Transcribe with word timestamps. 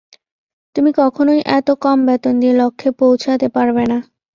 তুমি 0.75 0.91
কখনোই 0.97 1.39
এত 1.57 1.67
কম 1.83 1.97
বেতন 2.07 2.33
দিয়ে 2.41 2.53
লক্ষ্যে 2.53 2.89
পৌঁছাতে 2.99 3.47
পারবে 3.55 3.83
না। 3.91 3.97